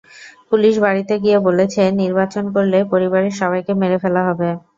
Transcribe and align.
Police 0.49 0.75
বাড়িতে 0.85 1.13
গিয়ে 1.23 1.37
বলেছে, 1.47 1.81
নির্বাচন 2.01 2.43
করলে 2.55 2.77
পরিবারের 2.91 3.33
সবাইকে 3.41 3.71
মেরে 3.81 3.97
ফেলা 4.03 4.21
হবে। 4.27 4.49